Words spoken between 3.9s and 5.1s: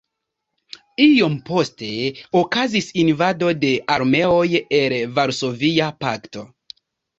armeoj el